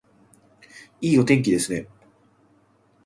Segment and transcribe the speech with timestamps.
[0.99, 1.87] いいお天気ですね